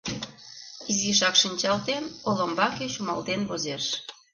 [0.91, 3.85] Изишак шинчалтен, олымбаке чумалтен возеш.